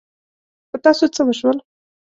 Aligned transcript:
په 0.69 0.77
تاسو 0.83 1.05
څه 1.15 1.21
وشول؟ 1.27 1.57